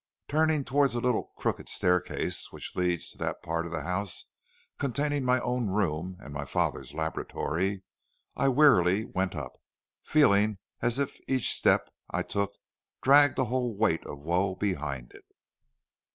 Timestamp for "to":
3.11-3.19